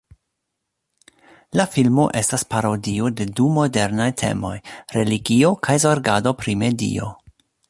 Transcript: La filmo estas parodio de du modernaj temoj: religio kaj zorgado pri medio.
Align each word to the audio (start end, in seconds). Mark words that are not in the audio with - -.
La 1.59 1.65
filmo 1.75 2.05
estas 2.23 2.45
parodio 2.55 3.11
de 3.21 3.27
du 3.41 3.47
modernaj 3.59 4.09
temoj: 4.23 4.55
religio 4.99 5.57
kaj 5.69 5.81
zorgado 5.89 6.39
pri 6.43 6.59
medio. 6.65 7.17